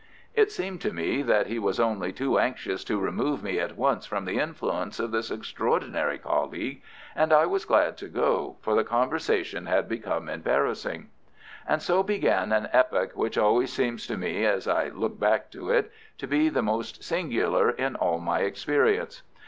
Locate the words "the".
4.25-4.39, 8.73-8.83, 16.49-16.63